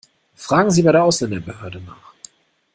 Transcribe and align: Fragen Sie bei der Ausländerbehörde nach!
Fragen 0.33 0.71
Sie 0.71 0.81
bei 0.81 0.91
der 0.91 1.03
Ausländerbehörde 1.03 1.79
nach! 1.81 2.15